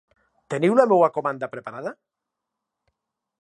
Teniu 0.53 0.77
la 0.79 0.85
meva 0.93 1.09
comanda 1.17 1.51
preparada? 1.53 1.93